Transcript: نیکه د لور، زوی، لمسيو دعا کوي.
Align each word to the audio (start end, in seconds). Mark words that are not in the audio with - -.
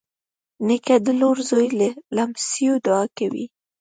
نیکه 0.67 0.95
د 1.05 1.07
لور، 1.19 1.37
زوی، 1.49 1.67
لمسيو 2.15 2.75
دعا 2.85 3.03
کوي. 3.17 3.45